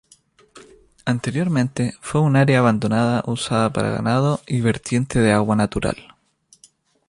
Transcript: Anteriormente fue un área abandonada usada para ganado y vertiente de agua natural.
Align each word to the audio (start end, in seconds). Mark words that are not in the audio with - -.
Anteriormente 1.05 1.93
fue 2.01 2.21
un 2.21 2.35
área 2.35 2.57
abandonada 2.57 3.23
usada 3.27 3.71
para 3.71 3.91
ganado 3.91 4.41
y 4.47 4.59
vertiente 4.59 5.19
de 5.19 5.31
agua 5.31 5.55
natural. 5.55 6.15